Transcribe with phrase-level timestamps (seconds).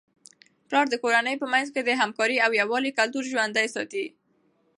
[0.67, 4.05] پلار د کورنی په منځ کي د همکارۍ او یووالي کلتور ژوندۍ ساتي.